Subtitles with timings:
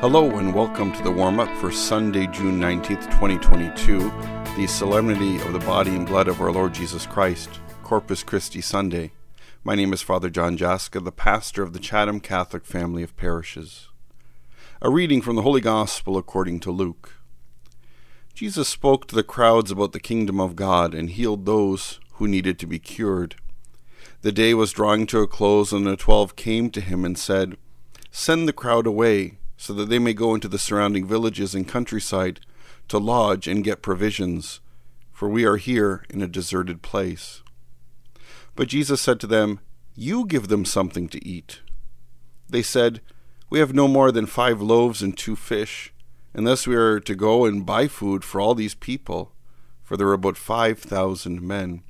[0.00, 4.10] Hello and welcome to the warm up for Sunday, June 19th, 2022,
[4.56, 9.12] the solemnity of the body and blood of our Lord Jesus Christ, Corpus Christi Sunday.
[9.62, 13.88] My name is Father John Jaska, the pastor of the Chatham Catholic family of parishes.
[14.80, 17.16] A reading from the Holy Gospel according to Luke.
[18.32, 22.58] Jesus spoke to the crowds about the kingdom of God and healed those who needed
[22.60, 23.34] to be cured.
[24.22, 27.58] The day was drawing to a close, and the twelve came to him and said,
[28.10, 32.40] Send the crowd away so that they may go into the surrounding villages and countryside
[32.88, 34.58] to lodge and get provisions,
[35.12, 37.42] for we are here in a deserted place.
[38.56, 39.60] But Jesus said to them,
[39.94, 41.60] You give them something to eat.
[42.48, 43.02] They said,
[43.50, 45.92] We have no more than five loaves and two fish,
[46.32, 49.32] unless we are to go and buy food for all these people,
[49.82, 51.82] for there are about five thousand men.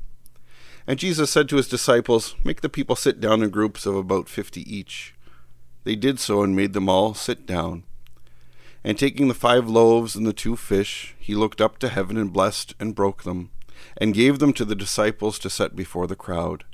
[0.89, 4.29] And Jesus said to his disciples, Make the people sit down in groups of about
[4.29, 5.15] fifty each.
[5.85, 7.85] They did so and made them all sit down.
[8.83, 12.33] And taking the five loaves and the two fish, he looked up to heaven and
[12.33, 13.51] blessed and broke them,
[13.97, 16.65] and gave them to the disciples to set before the crowd.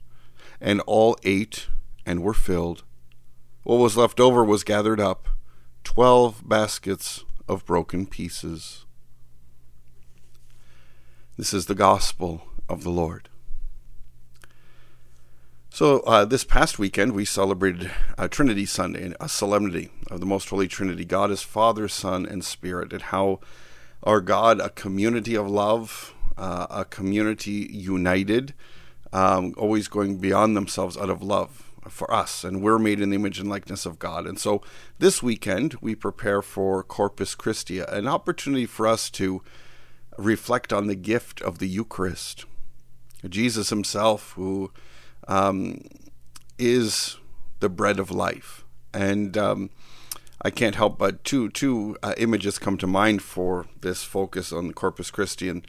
[0.61, 1.69] And all ate
[2.05, 2.85] and were filled.
[3.65, 5.29] What was left over was gathered up,
[5.83, 8.85] twelve baskets of broken pieces.
[11.37, 13.29] This is the gospel of the Lord.
[15.77, 20.49] So, uh, this past weekend, we celebrated uh, Trinity Sunday, a solemnity of the Most
[20.49, 21.05] Holy Trinity.
[21.05, 23.41] God is Father, Son, and Spirit, and how
[24.03, 28.55] our God, a community of love, uh, a community united,
[29.13, 32.43] um, always going beyond themselves out of love for us.
[32.43, 34.27] And we're made in the image and likeness of God.
[34.27, 34.63] And so,
[34.99, 39.43] this weekend, we prepare for Corpus Christi, an opportunity for us to
[40.17, 42.47] reflect on the gift of the Eucharist.
[43.29, 44.73] Jesus Himself, who
[45.29, 45.83] um,
[46.59, 47.17] is
[47.61, 48.65] the bread of life.
[48.93, 49.71] And um,
[50.43, 54.73] I can't help but two two uh, images come to mind for this focus on
[54.73, 55.67] Corpus Christi and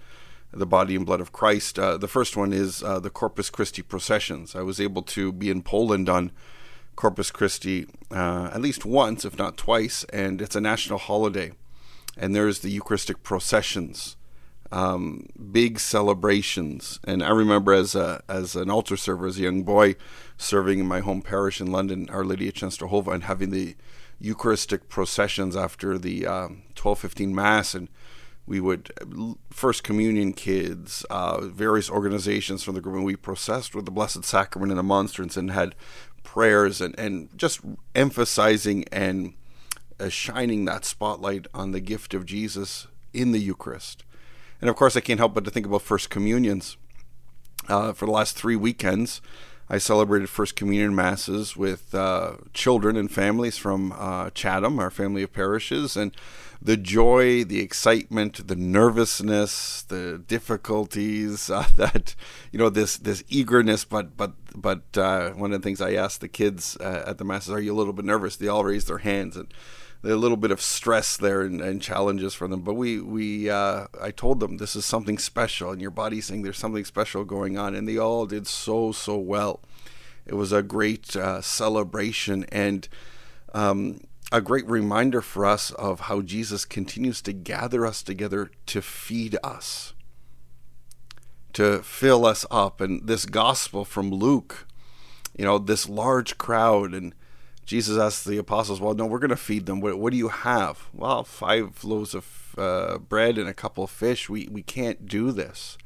[0.52, 1.78] the body and blood of Christ.
[1.78, 4.56] Uh, the first one is uh, the Corpus Christi processions.
[4.56, 6.32] I was able to be in Poland on
[6.96, 11.52] Corpus Christi uh, at least once, if not twice, and it's a national holiday.
[12.18, 14.17] And there's the Eucharistic processions
[14.72, 17.00] um, big celebrations.
[17.04, 19.96] And I remember as a as an altar server, as a young boy,
[20.38, 23.76] serving in my home parish in London, Our Lady of Częstochowa, and having the
[24.20, 27.88] Eucharistic processions after the um, twelve fifteen mass, and
[28.46, 28.92] we would
[29.52, 34.26] first communion kids, uh, various organizations from the group, and we processed with the Blessed
[34.26, 35.76] Sacrament and the monstrance, and had
[36.24, 37.62] prayers and and just
[37.94, 39.34] emphasizing and
[40.00, 44.04] uh, shining that spotlight on the gift of Jesus in the Eucharist
[44.62, 46.78] and of course, I can't help but to think about First Communions.
[47.68, 49.22] Uh, for the last three weekends,
[49.70, 55.24] I celebrated First Communion Masses with uh, children and families from uh, Chatham, our family
[55.24, 56.16] of parishes, and
[56.62, 62.16] the joy, the excitement, the nervousness, the difficulties uh, that
[62.52, 63.84] you know this this eagerness.
[63.84, 67.26] But but but uh, one of the things I asked the kids uh, at the
[67.26, 69.54] masses, "Are you a little bit nervous?" They all raised their hands and
[70.08, 72.62] a little bit of stress there and, and challenges for them.
[72.62, 76.44] But we we uh, I told them this is something special, and your body's saying
[76.44, 79.62] there's something special going on, and they all did so so well.
[80.26, 82.88] It was a great uh, celebration and
[83.54, 84.02] um,
[84.32, 89.38] a great reminder for us of how Jesus continues to gather us together to feed
[89.44, 89.94] us,
[91.54, 94.68] to fill us up, and this gospel from Luke,
[95.38, 97.14] you know, this large crowd and
[97.68, 99.82] Jesus asked the apostles, Well, no, we're going to feed them.
[99.82, 100.88] What, what, do you have?
[100.94, 104.30] Well, five loaves of uh, bread and a couple of fish.
[104.30, 105.78] We, we can't do this.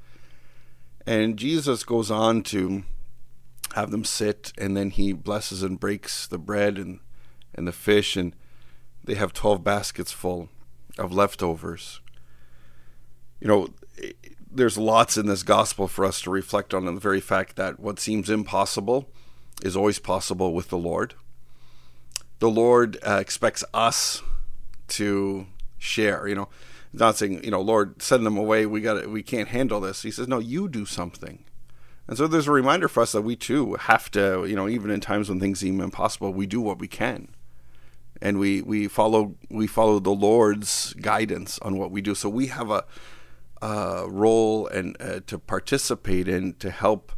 [1.07, 2.83] And Jesus goes on to
[3.73, 6.99] have them sit, and then he blesses and breaks the bread and,
[7.55, 8.35] and the fish, and
[9.03, 10.49] they have 12 baskets full
[10.99, 11.99] of leftovers.
[13.39, 13.69] You know,
[14.51, 17.99] there's lots in this gospel for us to reflect on, the very fact that what
[17.99, 19.09] seems impossible
[19.63, 21.15] is always possible with the Lord
[22.41, 24.21] the Lord uh, expects us
[24.89, 25.45] to
[25.77, 26.27] share.
[26.27, 26.49] You know,
[26.91, 28.65] not saying you know, Lord, send them away.
[28.65, 30.01] We got we can't handle this.
[30.01, 31.45] He says, no, you do something.
[32.07, 34.89] And so there's a reminder for us that we too have to, you know, even
[34.89, 37.29] in times when things seem impossible, we do what we can,
[38.21, 42.15] and we we follow we follow the Lord's guidance on what we do.
[42.15, 42.83] So we have a,
[43.61, 47.11] a role and uh, to participate in to help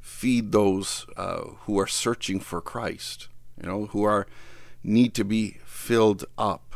[0.00, 3.28] feed those uh, who are searching for Christ.
[3.60, 4.26] You know, who are
[4.86, 6.74] need to be filled up.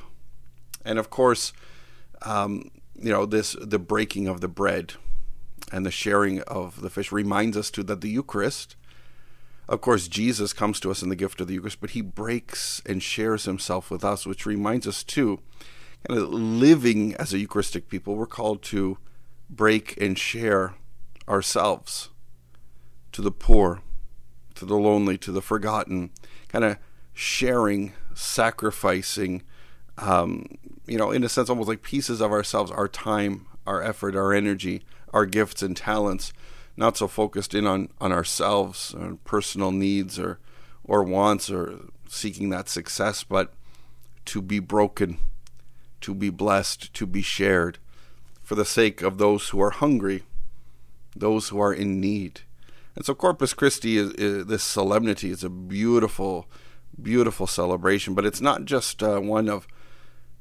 [0.84, 1.52] And of course,
[2.22, 4.94] um, you know, this the breaking of the bread
[5.72, 8.76] and the sharing of the fish reminds us too that the Eucharist,
[9.68, 12.82] Of course, Jesus comes to us in the gift of the Eucharist, but he breaks
[12.84, 15.38] and shares himself with us, which reminds us too,
[16.06, 18.98] kind of living as a Eucharistic people, we're called to
[19.48, 20.74] break and share
[21.28, 22.08] ourselves
[23.12, 23.80] to the poor,
[24.56, 26.10] to the lonely, to the forgotten,
[26.48, 26.76] kind of
[27.20, 29.42] sharing, sacrificing,
[29.98, 30.46] um,
[30.86, 34.32] you know, in a sense, almost like pieces of ourselves, our time, our effort, our
[34.32, 34.82] energy,
[35.12, 36.32] our gifts and talents,
[36.78, 40.38] not so focused in on, on ourselves, on personal needs or,
[40.82, 43.52] or wants or seeking that success, but
[44.24, 45.18] to be broken,
[46.00, 47.76] to be blessed, to be shared
[48.42, 50.22] for the sake of those who are hungry,
[51.14, 52.40] those who are in need.
[52.96, 56.48] And so Corpus Christi is, is this solemnity is a beautiful,
[57.02, 59.66] beautiful celebration, but it's not just uh, one of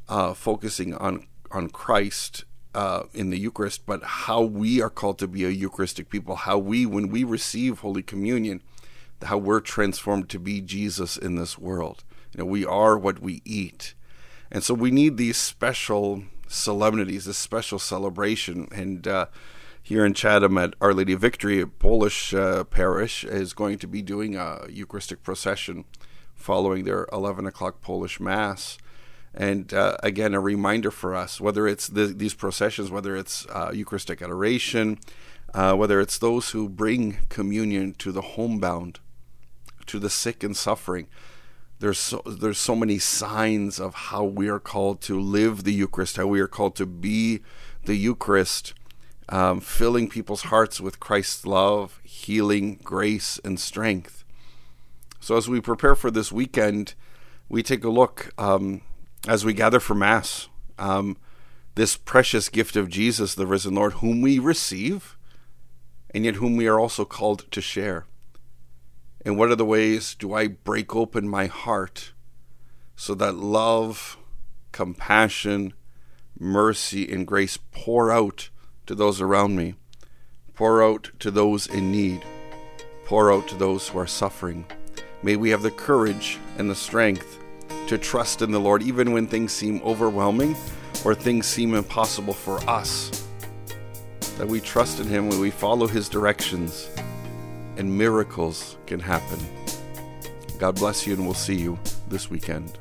[0.08, 2.46] uh, focusing on on Christ
[2.76, 6.36] uh, in the Eucharist, but how we are called to be a Eucharistic people.
[6.36, 8.62] How we, when we receive Holy Communion,
[9.24, 12.04] how we're transformed to be Jesus in this world.
[12.32, 13.96] You know, we are what we eat,
[14.52, 19.08] and so we need these special solemnities, this special celebration, and.
[19.08, 19.26] Uh,
[19.82, 23.88] here in Chatham at Our Lady of Victory, a Polish uh, parish is going to
[23.88, 25.86] be doing a Eucharistic procession
[26.40, 28.78] following their 11 o'clock Polish Mass.
[29.34, 33.72] And uh, again, a reminder for us whether it's the, these processions, whether it's uh,
[33.74, 34.98] Eucharistic adoration,
[35.54, 39.00] uh, whether it's those who bring communion to the homebound,
[39.86, 41.08] to the sick and suffering.
[41.80, 46.18] There's so, there's so many signs of how we are called to live the Eucharist,
[46.18, 47.42] how we are called to be
[47.86, 48.74] the Eucharist
[49.30, 54.26] um, filling people's hearts with Christ's love, healing, grace, and strength.
[55.20, 56.94] So, as we prepare for this weekend,
[57.48, 58.82] we take a look um,
[59.28, 61.18] as we gather for Mass, um,
[61.76, 65.18] this precious gift of Jesus, the risen Lord, whom we receive,
[66.14, 68.06] and yet whom we are also called to share.
[69.26, 72.14] And what are the ways do I break open my heart
[72.96, 74.18] so that love,
[74.72, 75.74] compassion,
[76.38, 78.50] mercy, and grace pour out?
[78.90, 79.76] to those around me.
[80.56, 82.26] Pour out to those in need.
[83.06, 84.66] Pour out to those who are suffering.
[85.22, 87.40] May we have the courage and the strength
[87.88, 90.56] to trust in the Lord even when things seem overwhelming
[91.04, 93.28] or things seem impossible for us.
[94.38, 96.90] That we trust in Him when we follow His directions
[97.78, 99.40] and miracles can happen.
[100.58, 101.80] God bless you, and we'll see you
[102.10, 102.78] this weekend.